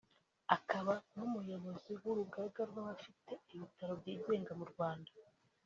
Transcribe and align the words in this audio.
akaba 0.55 0.93
n’umuyobozi 1.15 1.91
w’urugaga 2.03 2.61
rw’abafite 2.69 3.33
ibitaro 3.53 3.93
byigenga 4.01 4.51
mu 4.59 4.65
Rwanda 4.71 5.11